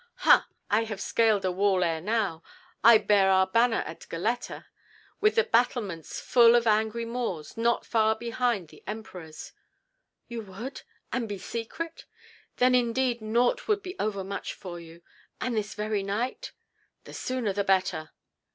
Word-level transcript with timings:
"Ha! 0.25 0.47
I 0.71 0.85
have 0.85 0.99
scaled 0.99 1.45
a 1.45 1.51
wall 1.51 1.83
ere 1.83 2.01
now. 2.01 2.41
I 2.83 2.97
bare 2.97 3.29
our 3.29 3.45
banner 3.45 3.83
at 3.85 4.09
Goletta, 4.09 4.65
with 5.19 5.35
the 5.35 5.43
battlements 5.43 6.19
full 6.19 6.55
of 6.55 6.65
angry 6.65 7.05
Moors, 7.05 7.55
not 7.55 7.85
far 7.85 8.15
behind 8.15 8.69
the 8.69 8.83
Emperor's." 8.87 9.51
"You 10.27 10.41
would? 10.41 10.81
And 11.13 11.29
be 11.29 11.37
secret? 11.37 12.05
Then 12.57 12.73
indeed 12.73 13.21
nought 13.21 13.67
would 13.67 13.83
be 13.83 13.95
overmuch 13.99 14.53
for 14.55 14.79
you. 14.79 15.03
And 15.39 15.55
this 15.55 15.75
very 15.75 16.01
night—" 16.01 16.51
"The 17.03 17.13
sooner 17.13 17.53
the 17.53 17.63
better." 17.63 18.09